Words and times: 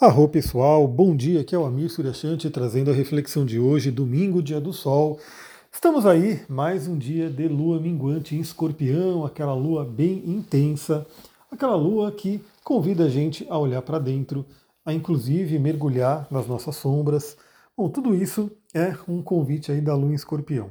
Arro 0.00 0.28
pessoal, 0.28 0.86
bom 0.86 1.16
dia, 1.16 1.40
aqui 1.40 1.56
é 1.56 1.58
o 1.58 1.64
Amir 1.66 1.90
Suryashanti 1.90 2.48
trazendo 2.50 2.88
a 2.88 2.94
reflexão 2.94 3.44
de 3.44 3.58
hoje, 3.58 3.90
domingo, 3.90 4.40
dia 4.40 4.60
do 4.60 4.72
sol. 4.72 5.18
Estamos 5.72 6.06
aí, 6.06 6.40
mais 6.48 6.86
um 6.86 6.96
dia 6.96 7.28
de 7.28 7.48
lua 7.48 7.80
minguante 7.80 8.36
em 8.36 8.38
escorpião, 8.38 9.26
aquela 9.26 9.54
lua 9.54 9.84
bem 9.84 10.22
intensa, 10.24 11.04
aquela 11.50 11.74
lua 11.74 12.12
que 12.12 12.40
convida 12.62 13.06
a 13.06 13.08
gente 13.08 13.44
a 13.50 13.58
olhar 13.58 13.82
para 13.82 13.98
dentro, 13.98 14.46
a 14.84 14.92
inclusive 14.92 15.58
mergulhar 15.58 16.28
nas 16.30 16.46
nossas 16.46 16.76
sombras. 16.76 17.36
Bom, 17.76 17.88
tudo 17.88 18.14
isso 18.14 18.52
é 18.72 18.94
um 19.08 19.20
convite 19.20 19.72
aí 19.72 19.80
da 19.80 19.96
lua 19.96 20.12
em 20.12 20.14
escorpião. 20.14 20.70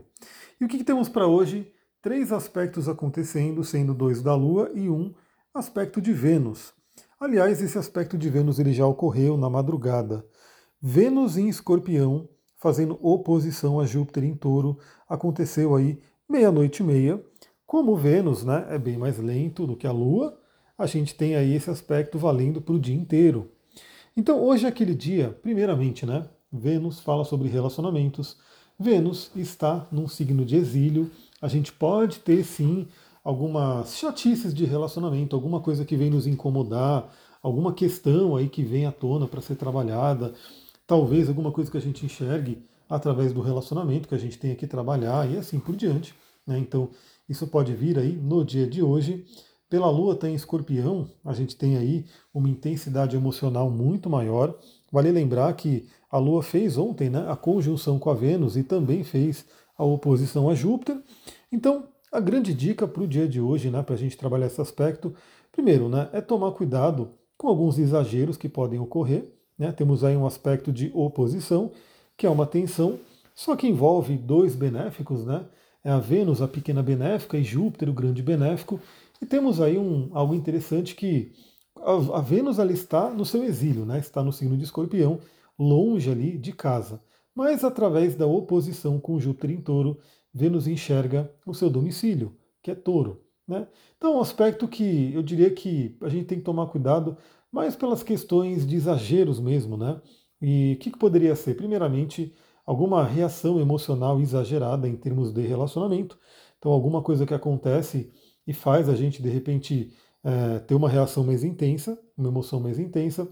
E 0.57 0.63
o 0.63 0.69
que, 0.69 0.77
que 0.77 0.85
temos 0.85 1.09
para 1.09 1.27
hoje? 1.27 1.69
Três 2.01 2.31
aspectos 2.31 2.87
acontecendo, 2.87 3.61
sendo 3.61 3.93
dois 3.93 4.21
da 4.21 4.33
lua 4.33 4.71
e 4.73 4.89
um 4.89 5.13
aspecto 5.53 5.99
de 5.99 6.13
Vênus. 6.13 6.76
Aliás, 7.19 7.63
esse 7.63 7.79
aspecto 7.79 8.15
de 8.15 8.29
Vênus 8.29 8.59
ele 8.59 8.71
já 8.71 8.85
ocorreu 8.85 9.37
na 9.37 9.49
madrugada. 9.49 10.23
Vênus 10.79 11.35
em 11.35 11.49
Escorpião, 11.49 12.29
fazendo 12.57 12.99
oposição 13.01 13.79
a 13.79 13.87
Júpiter 13.87 14.23
em 14.23 14.35
Touro, 14.35 14.77
aconteceu 15.09 15.75
aí 15.75 15.99
meia-noite 16.29 16.83
e 16.83 16.85
meia. 16.85 17.19
Como 17.65 17.97
Vênus 17.97 18.43
né, 18.43 18.67
é 18.69 18.77
bem 18.77 18.99
mais 18.99 19.17
lento 19.17 19.65
do 19.65 19.75
que 19.75 19.87
a 19.87 19.91
Lua, 19.91 20.39
a 20.77 20.85
gente 20.85 21.15
tem 21.15 21.35
aí 21.35 21.55
esse 21.55 21.71
aspecto 21.71 22.19
valendo 22.19 22.61
para 22.61 22.75
o 22.75 22.79
dia 22.79 22.95
inteiro. 22.95 23.51
Então 24.15 24.39
hoje 24.39 24.65
é 24.65 24.69
aquele 24.69 24.93
dia, 24.93 25.35
primeiramente, 25.41 26.05
né? 26.05 26.29
Vênus 26.53 26.99
fala 26.99 27.25
sobre 27.25 27.49
relacionamentos. 27.49 28.37
Vênus 28.77 29.31
está 29.35 29.87
num 29.91 30.07
signo 30.07 30.45
de 30.45 30.55
exílio. 30.55 31.09
A 31.41 31.47
gente 31.47 31.73
pode 31.73 32.19
ter 32.19 32.43
sim 32.43 32.87
algumas 33.27 33.97
chatices 33.97 34.53
de 34.53 34.63
relacionamento, 34.63 35.35
alguma 35.35 35.59
coisa 35.59 35.83
que 35.83 35.97
vem 35.97 36.09
nos 36.09 36.25
incomodar, 36.25 37.13
alguma 37.43 37.73
questão 37.73 38.37
aí 38.37 38.47
que 38.47 38.63
vem 38.63 38.85
à 38.85 38.91
tona 38.91 39.27
para 39.27 39.41
ser 39.41 39.55
trabalhada, 39.57 40.33
talvez 40.87 41.27
alguma 41.27 41.51
coisa 41.51 41.69
que 41.69 41.75
a 41.75 41.81
gente 41.81 42.05
enxergue 42.05 42.63
através 42.89 43.33
do 43.33 43.41
relacionamento 43.41 44.07
que 44.07 44.15
a 44.15 44.17
gente 44.17 44.39
tenha 44.39 44.55
que 44.55 44.65
trabalhar 44.65 45.29
e 45.29 45.35
assim 45.35 45.59
por 45.59 45.75
diante. 45.75 46.15
Né? 46.47 46.57
Então, 46.57 46.89
isso 47.27 47.45
pode 47.47 47.73
vir 47.73 47.99
aí 47.99 48.13
no 48.13 48.45
dia 48.45 48.65
de 48.65 48.81
hoje. 48.81 49.25
Pela 49.69 49.89
Lua 49.89 50.13
está 50.13 50.29
em 50.29 50.33
escorpião, 50.33 51.09
a 51.25 51.33
gente 51.33 51.53
tem 51.57 51.75
aí 51.75 52.05
uma 52.33 52.47
intensidade 52.47 53.17
emocional 53.17 53.69
muito 53.69 54.09
maior. 54.09 54.57
Vale 54.89 55.11
lembrar 55.11 55.51
que 55.51 55.85
a 56.09 56.17
Lua 56.17 56.41
fez 56.41 56.77
ontem 56.77 57.09
né, 57.09 57.25
a 57.27 57.35
conjunção 57.35 57.99
com 57.99 58.09
a 58.09 58.13
Vênus 58.13 58.55
e 58.55 58.63
também 58.63 59.03
fez 59.03 59.45
a 59.77 59.83
oposição 59.83 60.49
a 60.49 60.55
Júpiter. 60.55 60.97
Então, 61.51 61.89
a 62.11 62.19
grande 62.19 62.53
dica 62.53 62.87
para 62.87 63.03
o 63.03 63.07
dia 63.07 63.27
de 63.27 63.39
hoje, 63.41 63.69
né, 63.69 63.81
para 63.83 63.95
a 63.95 63.97
gente 63.97 64.17
trabalhar 64.17 64.47
esse 64.47 64.61
aspecto, 64.61 65.13
primeiro, 65.51 65.89
né, 65.89 66.09
é 66.13 66.21
tomar 66.21 66.51
cuidado 66.51 67.11
com 67.37 67.47
alguns 67.47 67.77
exageros 67.77 68.37
que 68.37 68.49
podem 68.49 68.79
ocorrer. 68.79 69.25
Né? 69.57 69.71
Temos 69.71 70.03
aí 70.03 70.15
um 70.15 70.25
aspecto 70.25 70.71
de 70.71 70.91
oposição, 70.93 71.71
que 72.15 72.25
é 72.25 72.29
uma 72.29 72.45
tensão, 72.45 72.99
só 73.35 73.55
que 73.55 73.67
envolve 73.67 74.17
dois 74.17 74.55
benéficos, 74.55 75.23
né? 75.23 75.45
É 75.83 75.91
a 75.91 75.99
Vênus, 75.99 76.41
a 76.41 76.47
pequena 76.47 76.81
benéfica, 76.81 77.37
e 77.37 77.43
Júpiter, 77.43 77.87
o 77.87 77.93
grande 77.93 78.21
benéfico. 78.21 78.79
E 79.21 79.25
temos 79.25 79.61
aí 79.61 79.77
um, 79.77 80.09
algo 80.11 80.33
interessante 80.33 80.95
que 80.95 81.31
a, 81.77 82.17
a 82.17 82.21
Vênus 82.21 82.59
ali 82.59 82.73
está 82.73 83.09
no 83.09 83.23
seu 83.23 83.43
exílio, 83.43 83.85
né? 83.85 83.99
está 83.99 84.23
no 84.23 84.33
signo 84.33 84.57
de 84.57 84.63
escorpião, 84.63 85.19
longe 85.57 86.09
ali 86.09 86.37
de 86.37 86.51
casa. 86.51 86.99
Mas 87.33 87.63
através 87.63 88.15
da 88.15 88.25
oposição 88.25 88.99
com 88.99 89.19
Júpiter 89.19 89.51
em 89.51 89.61
touro, 89.61 89.99
Vênus 90.37 90.67
enxerga 90.67 91.31
o 91.45 91.53
seu 91.53 91.69
domicílio, 91.69 92.35
que 92.61 92.71
é 92.71 92.75
touro. 92.75 93.23
Né? 93.47 93.67
Então, 93.97 94.17
um 94.17 94.21
aspecto 94.21 94.67
que 94.67 95.13
eu 95.13 95.23
diria 95.23 95.49
que 95.49 95.97
a 96.01 96.09
gente 96.09 96.25
tem 96.25 96.37
que 96.37 96.43
tomar 96.43 96.67
cuidado 96.67 97.17
mais 97.51 97.75
pelas 97.75 98.03
questões 98.03 98.67
de 98.67 98.75
exageros 98.75 99.39
mesmo. 99.39 99.77
Né? 99.77 99.99
E 100.41 100.73
o 100.75 100.79
que, 100.79 100.91
que 100.91 100.99
poderia 100.99 101.35
ser? 101.35 101.55
Primeiramente, 101.55 102.33
alguma 102.65 103.03
reação 103.03 103.59
emocional 103.59 104.19
exagerada 104.19 104.87
em 104.87 104.95
termos 104.95 105.31
de 105.31 105.41
relacionamento. 105.41 106.19
Então, 106.57 106.71
alguma 106.71 107.01
coisa 107.01 107.25
que 107.25 107.33
acontece 107.33 108.11
e 108.45 108.53
faz 108.53 108.89
a 108.89 108.95
gente, 108.95 109.21
de 109.21 109.29
repente, 109.29 109.93
é, 110.23 110.59
ter 110.59 110.75
uma 110.75 110.89
reação 110.89 111.23
mais 111.23 111.43
intensa, 111.43 111.99
uma 112.17 112.29
emoção 112.29 112.59
mais 112.59 112.77
intensa. 112.77 113.27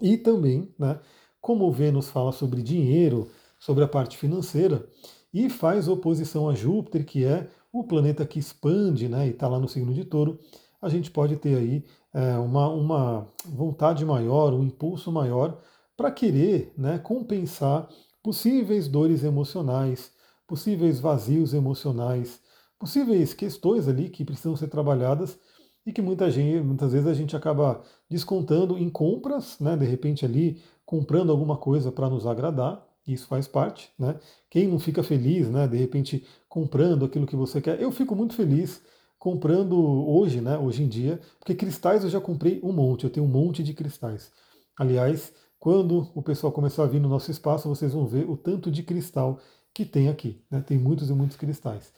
E 0.00 0.16
também, 0.16 0.74
né, 0.78 1.00
como 1.40 1.64
o 1.66 1.72
Vênus 1.72 2.08
fala 2.08 2.32
sobre 2.32 2.62
dinheiro, 2.62 3.30
sobre 3.58 3.84
a 3.84 3.88
parte 3.88 4.18
financeira, 4.18 4.86
e 5.32 5.48
faz 5.48 5.88
oposição 5.88 6.48
a 6.48 6.54
Júpiter, 6.54 7.04
que 7.04 7.24
é 7.24 7.48
o 7.72 7.84
planeta 7.84 8.26
que 8.26 8.38
expande 8.38 9.08
né, 9.08 9.26
e 9.26 9.30
está 9.30 9.48
lá 9.48 9.58
no 9.58 9.68
signo 9.68 9.94
de 9.94 10.04
touro, 10.04 10.38
a 10.80 10.88
gente 10.88 11.10
pode 11.10 11.36
ter 11.36 11.56
aí 11.56 11.84
é, 12.12 12.36
uma, 12.36 12.68
uma 12.68 13.26
vontade 13.46 14.04
maior, 14.04 14.52
um 14.52 14.62
impulso 14.62 15.10
maior 15.10 15.58
para 15.96 16.10
querer 16.10 16.72
né, 16.76 16.98
compensar 16.98 17.88
possíveis 18.22 18.88
dores 18.88 19.24
emocionais, 19.24 20.12
possíveis 20.46 21.00
vazios 21.00 21.54
emocionais, 21.54 22.40
possíveis 22.78 23.32
questões 23.32 23.88
ali 23.88 24.10
que 24.10 24.24
precisam 24.24 24.56
ser 24.56 24.68
trabalhadas 24.68 25.38
e 25.86 25.92
que 25.92 26.02
muita 26.02 26.30
gente, 26.30 26.62
muitas 26.62 26.92
vezes 26.92 27.08
a 27.08 27.14
gente 27.14 27.34
acaba 27.34 27.82
descontando 28.08 28.76
em 28.76 28.90
compras, 28.90 29.58
né, 29.58 29.76
de 29.76 29.86
repente 29.86 30.24
ali 30.24 30.60
comprando 30.84 31.30
alguma 31.30 31.56
coisa 31.56 31.90
para 31.90 32.10
nos 32.10 32.26
agradar, 32.26 32.86
isso 33.06 33.26
faz 33.26 33.48
parte, 33.48 33.90
né? 33.98 34.18
Quem 34.48 34.68
não 34.68 34.78
fica 34.78 35.02
feliz, 35.02 35.48
né? 35.48 35.66
De 35.66 35.76
repente 35.76 36.26
comprando 36.48 37.04
aquilo 37.04 37.26
que 37.26 37.36
você 37.36 37.60
quer. 37.60 37.80
Eu 37.80 37.90
fico 37.90 38.14
muito 38.14 38.34
feliz 38.34 38.82
comprando 39.18 39.76
hoje, 39.80 40.40
né? 40.40 40.58
Hoje 40.58 40.82
em 40.82 40.88
dia, 40.88 41.20
porque 41.38 41.54
cristais 41.54 42.04
eu 42.04 42.10
já 42.10 42.20
comprei 42.20 42.60
um 42.62 42.72
monte. 42.72 43.04
Eu 43.04 43.10
tenho 43.10 43.26
um 43.26 43.28
monte 43.28 43.62
de 43.62 43.74
cristais. 43.74 44.32
Aliás, 44.76 45.32
quando 45.58 46.10
o 46.14 46.22
pessoal 46.22 46.52
começar 46.52 46.84
a 46.84 46.86
vir 46.86 47.00
no 47.00 47.08
nosso 47.08 47.30
espaço, 47.30 47.68
vocês 47.68 47.92
vão 47.92 48.06
ver 48.06 48.28
o 48.28 48.36
tanto 48.36 48.70
de 48.70 48.82
cristal 48.82 49.38
que 49.74 49.84
tem 49.84 50.08
aqui. 50.08 50.42
Né? 50.50 50.60
Tem 50.60 50.78
muitos 50.78 51.08
e 51.10 51.12
muitos 51.12 51.36
cristais. 51.36 51.92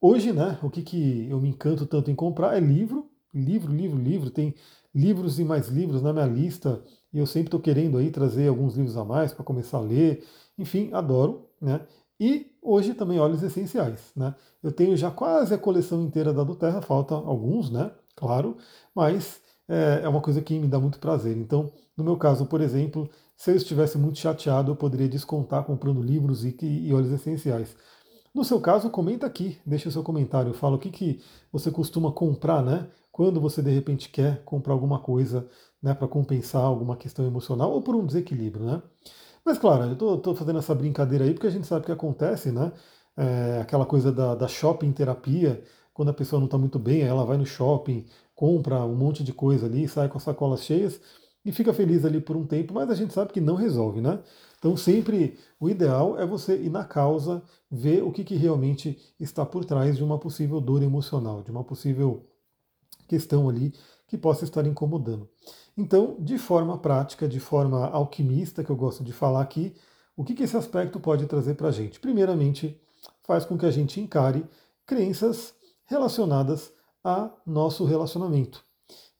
Hoje, 0.00 0.32
né? 0.32 0.58
O 0.62 0.70
que, 0.70 0.82
que 0.82 1.26
eu 1.28 1.40
me 1.40 1.48
encanto 1.48 1.86
tanto 1.86 2.10
em 2.10 2.14
comprar 2.14 2.56
é 2.56 2.60
livro, 2.60 3.10
livro, 3.38 3.72
livro, 3.72 3.98
livro. 3.98 4.30
Tem 4.30 4.54
livros 4.94 5.38
e 5.38 5.44
mais 5.44 5.68
livros 5.68 6.02
na 6.02 6.12
minha 6.12 6.26
lista 6.26 6.82
e 7.12 7.18
eu 7.18 7.26
sempre 7.26 7.48
estou 7.48 7.60
querendo 7.60 7.98
aí 7.98 8.10
trazer 8.10 8.48
alguns 8.48 8.76
livros 8.76 8.96
a 8.96 9.04
mais 9.04 9.32
para 9.32 9.44
começar 9.44 9.78
a 9.78 9.82
ler. 9.82 10.24
Enfim, 10.58 10.90
adoro, 10.92 11.48
né? 11.60 11.80
E 12.20 12.50
hoje 12.60 12.94
também 12.94 13.18
óleos 13.18 13.42
essenciais, 13.42 14.12
né? 14.16 14.34
Eu 14.62 14.72
tenho 14.72 14.96
já 14.96 15.10
quase 15.10 15.54
a 15.54 15.58
coleção 15.58 16.02
inteira 16.02 16.32
da 16.32 16.42
do 16.42 16.56
Terra, 16.56 16.82
falta 16.82 17.14
alguns, 17.14 17.70
né? 17.70 17.90
Claro, 18.16 18.56
mas 18.94 19.40
é, 19.68 20.00
é 20.02 20.08
uma 20.08 20.20
coisa 20.20 20.42
que 20.42 20.58
me 20.58 20.66
dá 20.66 20.80
muito 20.80 20.98
prazer. 20.98 21.36
Então, 21.36 21.70
no 21.96 22.04
meu 22.04 22.16
caso, 22.16 22.46
por 22.46 22.60
exemplo, 22.60 23.08
se 23.36 23.50
eu 23.52 23.56
estivesse 23.56 23.96
muito 23.96 24.18
chateado, 24.18 24.72
eu 24.72 24.76
poderia 24.76 25.08
descontar 25.08 25.64
comprando 25.64 26.02
livros 26.02 26.44
e, 26.44 26.56
e 26.60 26.92
óleos 26.92 27.12
essenciais. 27.12 27.76
No 28.34 28.44
seu 28.44 28.60
caso, 28.60 28.90
comenta 28.90 29.26
aqui, 29.26 29.58
deixa 29.64 29.88
o 29.88 29.92
seu 29.92 30.02
comentário, 30.02 30.52
fala 30.52 30.76
o 30.76 30.78
que, 30.78 30.90
que 30.90 31.20
você 31.52 31.70
costuma 31.70 32.12
comprar, 32.12 32.62
né? 32.62 32.88
Quando 33.18 33.40
você 33.40 33.60
de 33.60 33.72
repente 33.72 34.08
quer 34.10 34.44
comprar 34.44 34.72
alguma 34.72 35.00
coisa 35.00 35.44
né, 35.82 35.92
para 35.92 36.06
compensar 36.06 36.62
alguma 36.62 36.96
questão 36.96 37.26
emocional 37.26 37.72
ou 37.72 37.82
por 37.82 37.96
um 37.96 38.06
desequilíbrio, 38.06 38.64
né? 38.64 38.80
Mas 39.44 39.58
claro, 39.58 39.96
eu 40.00 40.14
estou 40.14 40.36
fazendo 40.36 40.60
essa 40.60 40.72
brincadeira 40.72 41.24
aí 41.24 41.34
porque 41.34 41.48
a 41.48 41.50
gente 41.50 41.66
sabe 41.66 41.84
que 41.84 41.90
acontece, 41.90 42.52
né? 42.52 42.70
É, 43.16 43.58
aquela 43.60 43.84
coisa 43.84 44.12
da, 44.12 44.36
da 44.36 44.46
shopping 44.46 44.92
terapia, 44.92 45.60
quando 45.92 46.10
a 46.10 46.14
pessoa 46.14 46.38
não 46.38 46.46
está 46.46 46.56
muito 46.56 46.78
bem, 46.78 47.02
ela 47.02 47.24
vai 47.24 47.36
no 47.36 47.44
shopping, 47.44 48.06
compra 48.36 48.84
um 48.84 48.94
monte 48.94 49.24
de 49.24 49.32
coisa 49.32 49.66
ali, 49.66 49.88
sai 49.88 50.08
com 50.08 50.16
as 50.16 50.22
sacolas 50.22 50.62
cheias 50.62 51.00
e 51.44 51.50
fica 51.50 51.74
feliz 51.74 52.04
ali 52.04 52.20
por 52.20 52.36
um 52.36 52.46
tempo, 52.46 52.72
mas 52.72 52.88
a 52.88 52.94
gente 52.94 53.12
sabe 53.12 53.32
que 53.32 53.40
não 53.40 53.56
resolve, 53.56 54.00
né? 54.00 54.20
Então 54.60 54.76
sempre 54.76 55.36
o 55.58 55.68
ideal 55.68 56.16
é 56.20 56.24
você 56.24 56.56
ir 56.56 56.70
na 56.70 56.84
causa, 56.84 57.42
ver 57.68 58.00
o 58.04 58.12
que, 58.12 58.22
que 58.22 58.36
realmente 58.36 58.96
está 59.18 59.44
por 59.44 59.64
trás 59.64 59.96
de 59.96 60.04
uma 60.04 60.18
possível 60.18 60.60
dor 60.60 60.84
emocional, 60.84 61.42
de 61.42 61.50
uma 61.50 61.64
possível 61.64 62.24
questão 63.08 63.48
ali 63.48 63.74
que 64.06 64.16
possa 64.16 64.44
estar 64.44 64.66
incomodando. 64.66 65.28
Então, 65.76 66.16
de 66.18 66.38
forma 66.38 66.78
prática, 66.78 67.28
de 67.28 67.40
forma 67.40 67.86
alquimista, 67.88 68.62
que 68.62 68.70
eu 68.70 68.76
gosto 68.76 69.02
de 69.02 69.12
falar 69.12 69.42
aqui, 69.42 69.74
o 70.16 70.24
que, 70.24 70.34
que 70.34 70.42
esse 70.42 70.56
aspecto 70.56 71.00
pode 71.00 71.26
trazer 71.26 71.54
para 71.54 71.68
a 71.68 71.72
gente? 71.72 72.00
Primeiramente, 72.00 72.80
faz 73.22 73.44
com 73.44 73.56
que 73.56 73.66
a 73.66 73.70
gente 73.70 74.00
encare 74.00 74.44
crenças 74.86 75.54
relacionadas 75.84 76.72
a 77.04 77.30
nosso 77.46 77.84
relacionamento. 77.84 78.64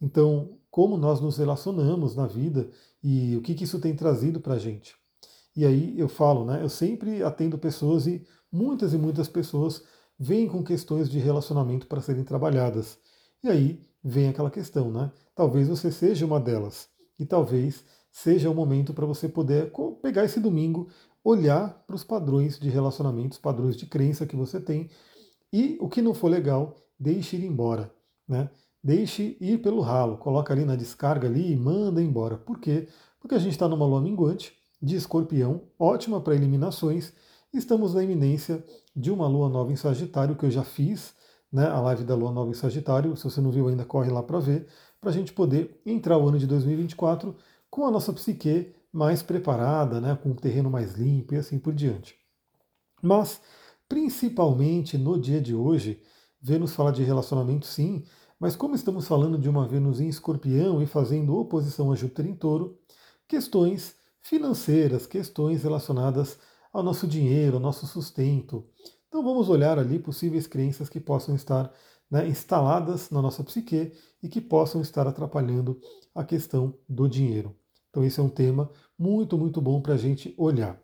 Então, 0.00 0.58
como 0.70 0.96
nós 0.96 1.20
nos 1.20 1.38
relacionamos 1.38 2.14
na 2.14 2.26
vida 2.26 2.70
e 3.02 3.36
o 3.36 3.42
que, 3.42 3.54
que 3.54 3.64
isso 3.64 3.80
tem 3.80 3.94
trazido 3.94 4.40
para 4.40 4.54
a 4.54 4.58
gente. 4.58 4.96
E 5.54 5.64
aí 5.64 5.98
eu 5.98 6.08
falo, 6.08 6.44
né? 6.44 6.62
Eu 6.62 6.68
sempre 6.68 7.22
atendo 7.22 7.58
pessoas 7.58 8.06
e 8.06 8.26
muitas 8.50 8.92
e 8.92 8.98
muitas 8.98 9.28
pessoas 9.28 9.82
vêm 10.18 10.48
com 10.48 10.62
questões 10.62 11.08
de 11.08 11.18
relacionamento 11.18 11.86
para 11.86 12.00
serem 12.00 12.24
trabalhadas. 12.24 12.98
E 13.42 13.48
aí 13.48 13.87
vem 14.02 14.28
aquela 14.28 14.50
questão, 14.50 14.90
né? 14.90 15.10
Talvez 15.34 15.68
você 15.68 15.90
seja 15.90 16.26
uma 16.26 16.40
delas. 16.40 16.88
E 17.18 17.26
talvez 17.26 17.84
seja 18.10 18.50
o 18.50 18.54
momento 18.54 18.94
para 18.94 19.06
você 19.06 19.28
poder 19.28 19.72
pegar 20.02 20.24
esse 20.24 20.40
domingo, 20.40 20.88
olhar 21.22 21.84
para 21.86 21.96
os 21.96 22.04
padrões 22.04 22.58
de 22.58 22.68
relacionamentos, 22.68 23.38
padrões 23.38 23.76
de 23.76 23.86
crença 23.86 24.26
que 24.26 24.36
você 24.36 24.60
tem. 24.60 24.88
E 25.52 25.76
o 25.80 25.88
que 25.88 26.02
não 26.02 26.14
for 26.14 26.28
legal, 26.28 26.76
deixe 26.98 27.36
ir 27.36 27.44
embora. 27.44 27.92
Né? 28.26 28.50
deixe 28.82 29.36
ir 29.40 29.58
pelo 29.58 29.80
ralo, 29.80 30.16
coloca 30.16 30.52
ali 30.52 30.64
na 30.64 30.76
descarga 30.76 31.28
ali 31.28 31.52
e 31.52 31.56
manda 31.56 32.02
embora. 32.02 32.36
Por 32.36 32.58
quê? 32.58 32.88
Porque 33.20 33.34
a 33.34 33.38
gente 33.38 33.52
está 33.52 33.68
numa 33.68 33.86
lua 33.86 34.00
minguante 34.00 34.52
de 34.80 34.96
escorpião, 34.96 35.62
ótima 35.78 36.20
para 36.20 36.34
eliminações. 36.34 37.12
Estamos 37.52 37.94
na 37.94 38.02
iminência 38.02 38.64
de 38.94 39.10
uma 39.10 39.26
lua 39.26 39.48
nova 39.48 39.72
em 39.72 39.76
Sagitário, 39.76 40.36
que 40.36 40.44
eu 40.44 40.50
já 40.50 40.62
fiz, 40.62 41.14
né, 41.52 41.66
a 41.66 41.80
live 41.80 42.04
da 42.04 42.14
lua 42.14 42.32
nova 42.32 42.50
em 42.50 42.54
Sagitário. 42.54 43.16
Se 43.16 43.24
você 43.24 43.40
não 43.40 43.50
viu 43.50 43.68
ainda, 43.68 43.84
corre 43.84 44.10
lá 44.10 44.22
para 44.22 44.38
ver, 44.38 44.66
para 45.00 45.10
a 45.10 45.12
gente 45.12 45.32
poder 45.32 45.80
entrar 45.84 46.18
o 46.18 46.28
ano 46.28 46.38
de 46.38 46.46
2024 46.46 47.34
com 47.70 47.86
a 47.86 47.90
nossa 47.90 48.12
psique 48.12 48.74
mais 48.92 49.22
preparada, 49.22 50.00
né, 50.00 50.18
com 50.22 50.30
um 50.30 50.34
terreno 50.34 50.70
mais 50.70 50.94
limpo 50.94 51.34
e 51.34 51.38
assim 51.38 51.58
por 51.58 51.74
diante. 51.74 52.16
Mas, 53.02 53.40
principalmente 53.88 54.98
no 54.98 55.20
dia 55.20 55.40
de 55.40 55.54
hoje, 55.54 56.02
Vênus 56.40 56.74
fala 56.74 56.92
de 56.92 57.02
relacionamento 57.02 57.66
sim, 57.66 58.04
mas 58.38 58.54
como 58.54 58.74
estamos 58.74 59.06
falando 59.06 59.38
de 59.38 59.48
uma 59.48 59.66
Vênus 59.66 60.00
em 60.00 60.08
escorpião 60.08 60.80
e 60.82 60.86
fazendo 60.86 61.36
oposição 61.36 61.90
a 61.92 61.96
Júpiter 61.96 62.26
em 62.26 62.34
touro, 62.34 62.78
questões 63.26 63.96
financeiras, 64.22 65.06
questões 65.06 65.62
relacionadas 65.62 66.38
ao 66.72 66.82
nosso 66.82 67.06
dinheiro, 67.06 67.56
ao 67.56 67.62
nosso 67.62 67.86
sustento. 67.86 68.64
Então 69.08 69.22
vamos 69.22 69.48
olhar 69.48 69.78
ali 69.78 69.98
possíveis 69.98 70.46
crenças 70.46 70.88
que 70.88 71.00
possam 71.00 71.34
estar 71.34 71.72
né, 72.10 72.28
instaladas 72.28 73.10
na 73.10 73.22
nossa 73.22 73.42
psique 73.42 73.92
e 74.22 74.28
que 74.28 74.40
possam 74.40 74.80
estar 74.80 75.06
atrapalhando 75.06 75.80
a 76.14 76.22
questão 76.22 76.74
do 76.88 77.08
dinheiro. 77.08 77.56
Então 77.90 78.04
esse 78.04 78.20
é 78.20 78.22
um 78.22 78.28
tema 78.28 78.70
muito, 78.98 79.38
muito 79.38 79.60
bom 79.60 79.80
para 79.80 79.94
a 79.94 79.96
gente 79.96 80.34
olhar. 80.36 80.78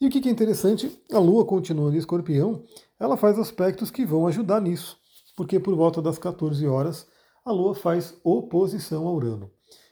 E 0.00 0.06
o 0.06 0.10
que 0.10 0.28
é 0.28 0.30
interessante, 0.30 1.00
a 1.12 1.18
Lua 1.18 1.44
continua 1.44 1.90
no 1.90 1.96
escorpião, 1.96 2.64
ela 2.98 3.16
faz 3.16 3.38
aspectos 3.38 3.90
que 3.90 4.06
vão 4.06 4.26
ajudar 4.26 4.60
nisso, 4.60 4.96
porque 5.36 5.58
por 5.58 5.74
volta 5.74 6.00
das 6.00 6.18
14 6.18 6.66
horas 6.66 7.06
a 7.44 7.50
Lua 7.50 7.74
faz 7.74 8.14
oposição 8.22 9.08
a 9.08 9.12
Urano. 9.12 9.50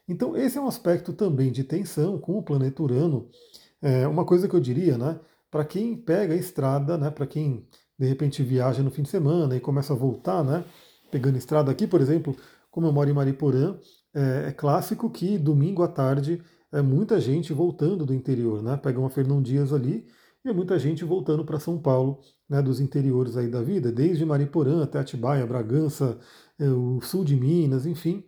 Então 0.08 0.36
esse 0.36 0.56
é 0.56 0.60
um 0.60 0.68
aspecto 0.68 1.12
também 1.12 1.50
de 1.50 1.64
tensão 1.64 2.18
com 2.18 2.38
o 2.38 2.42
planeta 2.42 2.82
Urano. 2.82 3.28
É 3.80 4.06
uma 4.06 4.24
coisa 4.24 4.48
que 4.48 4.54
eu 4.54 4.60
diria, 4.60 4.96
né? 4.96 5.18
Para 5.52 5.66
quem 5.66 5.94
pega 5.94 6.32
a 6.32 6.36
estrada, 6.36 6.96
né? 6.96 7.10
Para 7.10 7.26
quem 7.26 7.68
de 7.98 8.06
repente 8.06 8.42
viaja 8.42 8.82
no 8.82 8.90
fim 8.90 9.02
de 9.02 9.10
semana 9.10 9.54
e 9.54 9.60
começa 9.60 9.92
a 9.92 9.96
voltar, 9.96 10.42
né? 10.42 10.64
Pegando 11.10 11.36
estrada 11.36 11.70
aqui, 11.70 11.86
por 11.86 12.00
exemplo, 12.00 12.34
como 12.70 12.86
eu 12.86 12.92
moro 12.92 13.10
em 13.10 13.12
Mariporã, 13.12 13.76
é, 14.14 14.46
é 14.48 14.52
clássico 14.52 15.10
que 15.10 15.36
domingo 15.36 15.82
à 15.82 15.88
tarde 15.88 16.42
é 16.72 16.80
muita 16.80 17.20
gente 17.20 17.52
voltando 17.52 18.06
do 18.06 18.14
interior, 18.14 18.62
né? 18.62 18.78
Pega 18.78 18.98
uma 18.98 19.10
Fernão 19.10 19.42
Dias 19.42 19.74
ali 19.74 20.06
e 20.42 20.48
é 20.48 20.54
muita 20.54 20.78
gente 20.78 21.04
voltando 21.04 21.44
para 21.44 21.60
São 21.60 21.78
Paulo, 21.78 22.20
né? 22.48 22.62
Dos 22.62 22.80
interiores 22.80 23.36
aí 23.36 23.48
da 23.48 23.62
vida, 23.62 23.92
desde 23.92 24.24
Mariporã 24.24 24.82
até 24.82 25.00
Atibaia, 25.00 25.46
Bragança, 25.46 26.18
é, 26.58 26.64
o 26.70 26.98
sul 27.02 27.24
de 27.24 27.36
Minas, 27.36 27.84
enfim. 27.84 28.24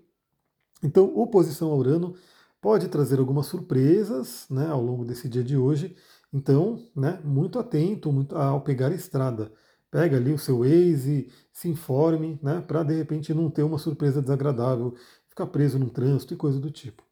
Então, 0.82 1.06
oposição 1.17 1.73
a 1.73 1.75
Urano 1.75 2.15
pode 2.61 2.88
trazer 2.88 3.19
algumas 3.19 3.47
surpresas, 3.47 4.47
né? 4.50 4.67
Ao 4.67 4.82
longo 4.82 5.06
desse 5.06 5.27
dia 5.27 5.43
de 5.43 5.56
hoje. 5.56 5.97
Então, 6.34 6.84
né? 6.96 7.20
Muito 7.25 7.60
atento 7.60 8.10
muito 8.12 8.36
ao 8.36 8.60
pegar 8.60 8.88
a 8.88 8.94
estrada. 8.94 9.52
Pega 9.88 10.16
ali 10.16 10.32
o 10.32 10.38
seu 10.38 10.58
Waze, 10.58 11.31
se 11.52 11.69
informe, 11.69 12.40
né? 12.42 12.60
Para 12.60 12.82
de 12.82 12.94
repente 12.94 13.32
não 13.32 13.48
ter 13.48 13.62
uma 13.62 13.78
surpresa 13.78 14.20
desagradável, 14.20 14.96
ficar 15.28 15.46
preso 15.46 15.78
num 15.78 15.88
trânsito 15.88 16.34
e 16.34 16.36
coisa 16.36 16.58
do 16.58 16.72
tipo. 16.72 17.04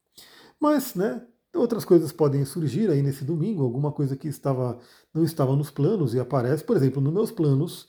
Mas, 0.61 0.97
né, 0.97 1.25
outras 1.55 1.85
coisas 1.85 2.13
podem 2.13 2.45
surgir 2.45 2.91
aí 2.91 3.03
nesse 3.03 3.25
domingo, 3.25 3.63
alguma 3.63 3.93
coisa 3.93 4.17
que 4.17 4.29
estava 4.29 4.79
não 5.15 5.25
estava 5.25 5.55
nos 5.57 5.71
planos 5.71 6.15
e 6.15 6.21
aparece, 6.21 6.65
por 6.65 6.77
exemplo, 6.77 7.01
nos 7.01 7.13
meus 7.13 7.31
planos. 7.31 7.85
O 7.85 7.89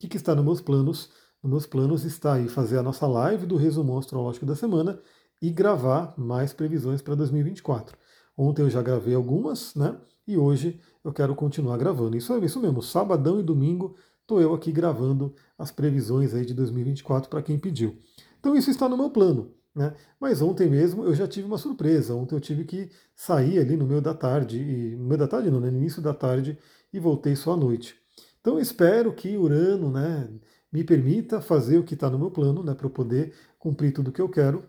que, 0.00 0.08
que 0.08 0.16
está 0.18 0.34
nos 0.34 0.44
meus 0.44 0.60
planos? 0.60 1.10
Nos 1.42 1.50
meus 1.50 1.66
planos 1.66 2.04
está 2.04 2.34
aí 2.34 2.48
fazer 2.48 2.78
a 2.78 2.82
nossa 2.82 3.06
live 3.06 3.46
do 3.46 3.56
resumo 3.56 3.98
astrológico 3.98 4.44
da 4.44 4.56
semana 4.56 5.00
e 5.40 5.50
gravar 5.50 6.14
mais 6.18 6.52
previsões 6.52 7.00
para 7.00 7.14
2024. 7.14 7.96
Ontem 8.36 8.62
eu 8.62 8.70
já 8.70 8.82
gravei 8.82 9.14
algumas, 9.14 9.74
né? 9.74 9.98
E 10.26 10.36
hoje 10.36 10.80
eu 11.04 11.12
quero 11.12 11.34
continuar 11.34 11.76
gravando. 11.76 12.16
Isso 12.16 12.32
é 12.32 12.38
isso 12.38 12.60
mesmo, 12.60 12.82
sabadão 12.82 13.38
e 13.38 13.42
domingo 13.42 13.96
estou 14.22 14.40
eu 14.40 14.54
aqui 14.54 14.72
gravando 14.72 15.34
as 15.58 15.70
previsões 15.70 16.34
aí 16.34 16.46
de 16.46 16.54
2024 16.54 17.28
para 17.28 17.42
quem 17.42 17.58
pediu. 17.58 17.98
Então 18.40 18.56
isso 18.56 18.70
está 18.70 18.88
no 18.88 18.96
meu 18.96 19.10
plano. 19.10 19.52
Né? 19.74 19.92
Mas 20.20 20.40
ontem 20.40 20.70
mesmo 20.70 21.04
eu 21.04 21.14
já 21.14 21.26
tive 21.26 21.46
uma 21.46 21.58
surpresa. 21.58 22.14
Ontem 22.14 22.34
eu 22.34 22.40
tive 22.40 22.64
que 22.64 22.90
sair 23.14 23.58
ali 23.58 23.76
no 23.76 23.86
meio 23.86 24.00
da 24.00 24.14
tarde, 24.14 24.58
e, 24.58 24.96
no 24.96 25.04
meio 25.04 25.18
da 25.18 25.28
tarde 25.28 25.50
não, 25.50 25.60
né? 25.60 25.70
no 25.70 25.78
início 25.78 26.00
da 26.00 26.14
tarde, 26.14 26.58
e 26.92 26.98
voltei 26.98 27.34
só 27.36 27.52
à 27.52 27.56
noite. 27.56 27.96
Então 28.40 28.58
espero 28.58 29.12
que 29.12 29.36
Urano 29.36 29.90
né, 29.90 30.28
me 30.72 30.84
permita 30.84 31.40
fazer 31.40 31.78
o 31.78 31.82
que 31.82 31.94
está 31.94 32.08
no 32.10 32.18
meu 32.18 32.30
plano, 32.30 32.62
né, 32.62 32.74
para 32.74 32.86
eu 32.86 32.90
poder 32.90 33.32
cumprir 33.58 33.92
tudo 33.92 34.08
o 34.08 34.12
que 34.12 34.20
eu 34.20 34.28
quero, 34.28 34.62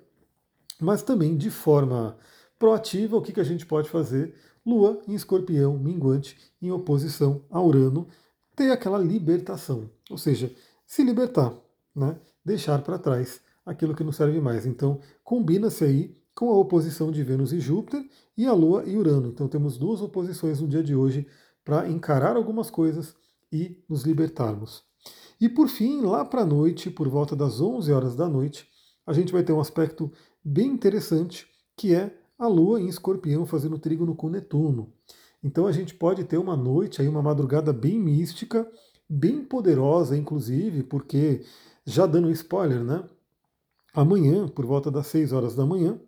mas 0.79 1.03
também 1.03 1.35
de 1.35 1.49
forma 1.49 2.17
proativa, 2.57 3.17
o 3.17 3.21
que, 3.21 3.33
que 3.33 3.39
a 3.39 3.45
gente 3.45 3.65
pode 3.65 3.89
fazer? 3.89 4.33
Lua 4.65 5.01
em 5.07 5.13
escorpião, 5.13 5.77
minguante, 5.77 6.37
em 6.61 6.71
oposição 6.71 7.43
a 7.49 7.61
Urano, 7.61 8.07
ter 8.55 8.71
aquela 8.71 8.97
libertação, 8.97 9.89
ou 10.09 10.17
seja, 10.17 10.51
se 10.85 11.03
libertar, 11.03 11.53
né, 11.95 12.17
deixar 12.43 12.81
para 12.81 12.97
trás 12.97 13.41
aquilo 13.65 13.93
que 13.93 14.03
não 14.03 14.11
serve 14.11 14.39
mais. 14.39 14.65
Então, 14.65 14.99
combina-se 15.23 15.83
aí 15.83 16.17
com 16.33 16.49
a 16.49 16.57
oposição 16.57 17.11
de 17.11 17.23
Vênus 17.23 17.51
e 17.51 17.59
Júpiter 17.59 18.07
e 18.37 18.45
a 18.45 18.53
Lua 18.53 18.83
e 18.85 18.95
Urano. 18.95 19.29
Então, 19.29 19.47
temos 19.47 19.77
duas 19.77 20.01
oposições 20.01 20.61
no 20.61 20.67
dia 20.67 20.83
de 20.83 20.95
hoje 20.95 21.27
para 21.63 21.89
encarar 21.89 22.35
algumas 22.35 22.69
coisas 22.69 23.15
e 23.51 23.83
nos 23.89 24.03
libertarmos. 24.03 24.83
E 25.39 25.49
por 25.49 25.67
fim, 25.67 26.01
lá 26.01 26.23
para 26.23 26.41
a 26.41 26.45
noite, 26.45 26.89
por 26.89 27.09
volta 27.09 27.35
das 27.35 27.59
11 27.59 27.91
horas 27.91 28.15
da 28.15 28.27
noite, 28.27 28.67
a 29.05 29.13
gente 29.13 29.33
vai 29.33 29.43
ter 29.43 29.53
um 29.53 29.59
aspecto 29.59 30.11
bem 30.43 30.67
interessante, 30.67 31.47
que 31.75 31.93
é 31.93 32.15
a 32.37 32.47
Lua 32.47 32.79
em 32.79 32.87
Escorpião 32.87 33.45
fazendo 33.45 33.79
trígono 33.79 34.15
com 34.15 34.29
Netuno. 34.29 34.91
Então 35.43 35.67
a 35.67 35.71
gente 35.71 35.93
pode 35.93 36.23
ter 36.23 36.37
uma 36.37 36.55
noite 36.55 37.01
aí, 37.01 37.07
uma 37.07 37.21
madrugada 37.21 37.71
bem 37.71 37.99
mística, 37.99 38.67
bem 39.07 39.43
poderosa, 39.43 40.17
inclusive, 40.17 40.83
porque 40.83 41.43
já 41.85 42.05
dando 42.05 42.27
um 42.27 42.31
spoiler, 42.31 42.83
né? 42.83 43.03
Amanhã, 43.93 44.47
por 44.47 44.65
volta 44.65 44.91
das 44.91 45.07
6 45.07 45.31
horas 45.31 45.55
da 45.55 45.65
manhã, 45.65 45.99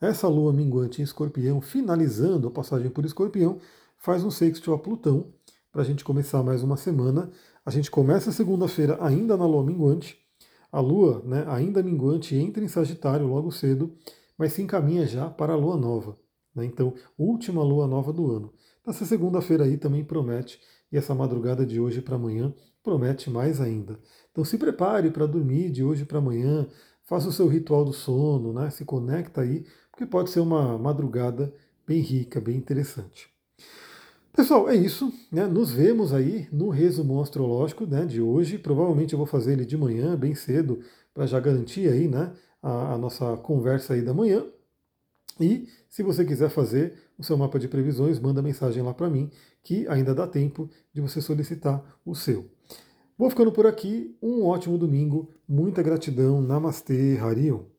essa 0.00 0.28
lua 0.28 0.52
minguante 0.52 1.00
em 1.00 1.04
escorpião, 1.04 1.60
finalizando 1.60 2.48
a 2.48 2.50
passagem 2.50 2.90
por 2.90 3.04
escorpião, 3.04 3.58
faz 3.98 4.22
um 4.22 4.30
sextil 4.30 4.74
a 4.74 4.78
Plutão, 4.78 5.32
para 5.72 5.82
a 5.82 5.84
gente 5.84 6.04
começar 6.04 6.42
mais 6.42 6.62
uma 6.62 6.76
semana. 6.76 7.30
A 7.64 7.70
gente 7.70 7.90
começa 7.90 8.30
segunda-feira 8.30 8.98
ainda 9.00 9.36
na 9.36 9.46
lua 9.46 9.64
minguante, 9.64 10.18
a 10.70 10.80
lua 10.80 11.22
né, 11.24 11.44
ainda 11.48 11.82
minguante 11.82 12.34
entra 12.34 12.62
em 12.64 12.68
Sagitário 12.68 13.26
logo 13.26 13.50
cedo, 13.50 13.94
mas 14.42 14.54
se 14.54 14.60
encaminha 14.60 15.06
já 15.06 15.30
para 15.30 15.52
a 15.52 15.56
lua 15.56 15.76
nova. 15.76 16.18
Né? 16.52 16.64
Então, 16.64 16.92
última 17.16 17.62
lua 17.62 17.86
nova 17.86 18.12
do 18.12 18.28
ano. 18.28 18.52
Essa 18.84 19.04
segunda-feira 19.04 19.62
aí 19.62 19.76
também 19.76 20.04
promete, 20.04 20.58
e 20.90 20.96
essa 20.96 21.14
madrugada 21.14 21.64
de 21.64 21.78
hoje 21.78 22.02
para 22.02 22.16
amanhã 22.16 22.52
promete 22.82 23.30
mais 23.30 23.60
ainda. 23.60 24.00
Então 24.32 24.44
se 24.44 24.58
prepare 24.58 25.12
para 25.12 25.26
dormir 25.26 25.70
de 25.70 25.84
hoje 25.84 26.04
para 26.04 26.18
amanhã, 26.18 26.66
faça 27.04 27.28
o 27.28 27.32
seu 27.32 27.46
ritual 27.46 27.84
do 27.84 27.92
sono, 27.92 28.52
né? 28.52 28.68
se 28.68 28.84
conecta 28.84 29.42
aí, 29.42 29.64
porque 29.92 30.04
pode 30.04 30.30
ser 30.30 30.40
uma 30.40 30.76
madrugada 30.76 31.54
bem 31.86 32.00
rica, 32.00 32.40
bem 32.40 32.56
interessante. 32.56 33.30
Pessoal, 34.32 34.68
é 34.68 34.74
isso. 34.74 35.12
Né? 35.30 35.46
Nos 35.46 35.70
vemos 35.70 36.12
aí 36.12 36.48
no 36.50 36.68
resumo 36.68 37.22
astrológico 37.22 37.86
né, 37.86 38.04
de 38.04 38.20
hoje. 38.20 38.58
Provavelmente 38.58 39.12
eu 39.12 39.18
vou 39.18 39.26
fazer 39.26 39.52
ele 39.52 39.64
de 39.64 39.76
manhã, 39.76 40.16
bem 40.16 40.34
cedo, 40.34 40.80
para 41.14 41.26
já 41.26 41.38
garantir 41.38 41.88
aí, 41.88 42.08
né, 42.08 42.32
a, 42.62 42.94
a 42.94 42.98
nossa 42.98 43.36
conversa 43.38 43.94
aí 43.94 44.02
da 44.02 44.14
manhã. 44.14 44.44
E 45.40 45.66
se 45.88 46.02
você 46.02 46.24
quiser 46.24 46.48
fazer 46.50 46.94
o 47.18 47.24
seu 47.24 47.36
mapa 47.36 47.58
de 47.58 47.68
previsões, 47.68 48.20
manda 48.20 48.40
mensagem 48.40 48.82
lá 48.82 48.94
para 48.94 49.10
mim, 49.10 49.30
que 49.62 49.86
ainda 49.88 50.14
dá 50.14 50.26
tempo 50.26 50.70
de 50.92 51.00
você 51.00 51.20
solicitar 51.20 51.82
o 52.04 52.14
seu. 52.14 52.48
Vou 53.16 53.28
ficando 53.30 53.52
por 53.52 53.66
aqui. 53.66 54.16
Um 54.22 54.44
ótimo 54.44 54.78
domingo. 54.78 55.30
Muita 55.48 55.82
gratidão. 55.82 56.40
Namastê, 56.40 57.18
Harion. 57.18 57.71